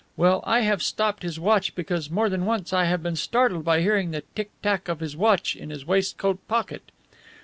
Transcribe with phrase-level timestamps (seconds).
[0.17, 3.81] Well, I have stopped his watch because more than once I have been startled by
[3.81, 6.89] hearing the tick tack of his watch in his waistcoat pocket.